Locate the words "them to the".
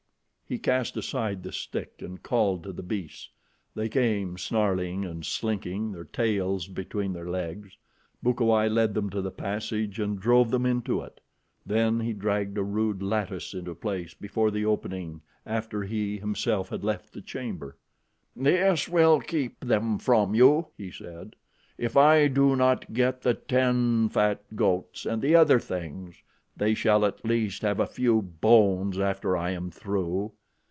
8.93-9.31